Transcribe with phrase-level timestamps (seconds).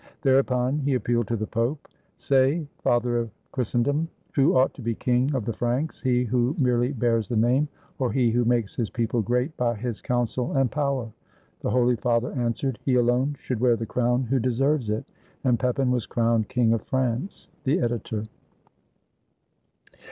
[0.23, 5.35] Thereupon he appealed to the Pope: "Say, father of Christendom, who ought to be king
[5.35, 7.67] of the Franks, he who merely bears the name,
[7.99, 11.11] or he who makes his people great by his counsel and power?"
[11.59, 15.05] The Holy Father answered: "He alone should wear the crown who deserves it."
[15.43, 17.49] And Pepin was crowned king of France.
[17.63, 18.25] The Editor.